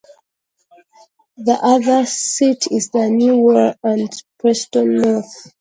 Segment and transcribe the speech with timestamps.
[1.37, 5.47] The other seat is the new Wyre and Preston North.